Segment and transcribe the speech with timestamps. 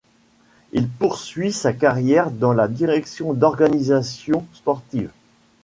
[0.71, 5.11] Il poursuit sa carrière dans la direction d'organisations sportives.